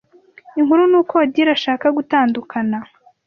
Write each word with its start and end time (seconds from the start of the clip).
Inkuru 0.59 0.81
nuko 0.91 1.13
Odile 1.23 1.51
ashaka 1.57 1.85
gutandukana. 1.97 2.77